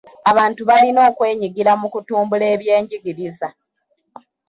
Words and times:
Abantu 0.31 0.61
balina 0.69 0.99
okwenyigira 1.09 1.71
mu 1.81 1.87
kutumbula 1.93 2.45
ebyenjigiriza. 2.55 3.47